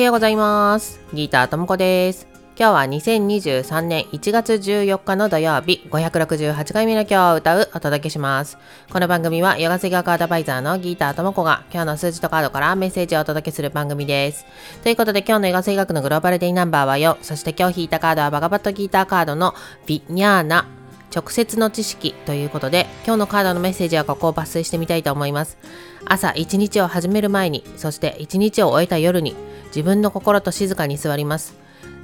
[0.00, 0.98] はようございます。
[1.12, 2.26] ギーターともこです。
[2.58, 8.56] 今日は2023年1月14日の土曜日、568回目の今日を歌うお届けします。
[8.90, 14.46] この番組はヨガ水学アドバイザーのギーターともこが今日の数字とカードからメッセージをお届けする番組です。
[14.82, 19.54] ということで今日のヨガ水学のグローバルデイナンバーは4、そして今日引いたカードはバガバットギーターカードの
[19.84, 20.66] ビニャーナ
[21.14, 25.58] 直接の知識ということで今日のカードのメッセージはここを抜粋してみたいと思います
[26.06, 29.34] 朝一日を始める前にそして一日を終えた夜に
[29.70, 31.56] 自分の心と静かに座ります。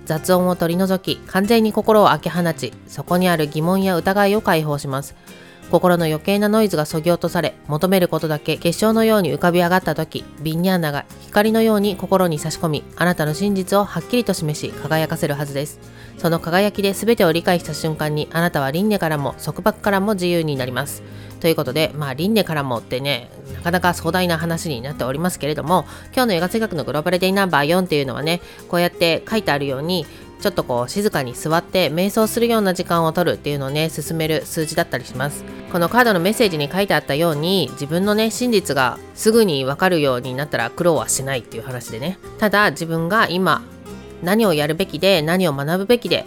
[0.07, 5.15] 雑音を取り除き完全に心を開け放ちそこにある疑問や疑いを解放します。
[5.71, 15.81] 心の余計なノイズがそぎ落とされ求めることだけ結晶のように浮かび上がった時ビンニャーナが光のように心に差し込みあなたの真実をはっきりと示し輝かせるはずです。
[16.19, 21.03] その輝きで全てを理解した瞬間にあなたは輪廻からも束縛からも自由になります。
[21.47, 30.07] ということで、まあ、輪廻からもってね、なかなか壮大な話になっておりますけれども、今日の映画性学のグローバルデイナンバー4っていうのはね、こうやって書いてあるように、
[30.41, 35.45] ちょっとこう静かに座って瞑想するような時間を取るっていうのをね進める数字だったりします。
[35.71, 42.19] このカードのメッセージに書いてあったように自分のね真実がすぐにわかるようになったら苦労はしないっていう話でね。
[42.39, 43.63] ただ自分が今
[44.23, 46.27] 何をやるべきで何を学ぶべきで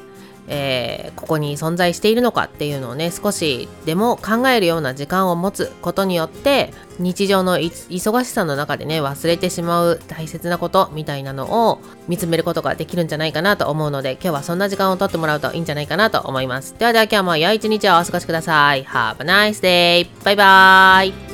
[0.50, 16.76] えー、ここに存在しているのかっていうのをね少しでも考えるような時間を持つことによって日常の忙しさの中でね忘れてしまう大切なことみたいなのを見つめることができるんじゃないかなと思うので今日はそんな時間をとってもらうといいんじゃないかなと思います。
[16.78, 18.84] ではでは今日も良い一日をお過ごしください。
[18.86, 20.10] Have a nice day!
[20.24, 21.29] バイバーイ